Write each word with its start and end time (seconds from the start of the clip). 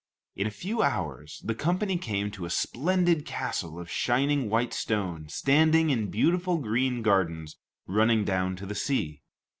In 0.35 0.47
a 0.47 0.49
few 0.49 0.81
hours 0.81 1.43
the 1.45 1.53
company 1.53 1.95
came 1.95 2.31
to 2.31 2.45
a 2.45 2.49
splendid 2.49 3.23
castle 3.23 3.79
of 3.79 3.87
shining 3.87 4.49
white 4.49 4.73
stone, 4.73 5.29
standing 5.29 5.91
in 5.91 6.09
beautiful 6.09 6.57
green 6.57 7.03
gardens 7.03 7.57
running 7.85 8.25
down 8.25 8.55
to 8.55 8.65
the 8.65 8.73
sea. 8.73 9.21